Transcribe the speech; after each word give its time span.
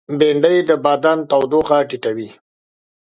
بېنډۍ 0.17 0.57
د 0.69 0.71
بدن 0.85 1.17
تودوخه 1.29 1.77
ټیټوي 1.89 2.29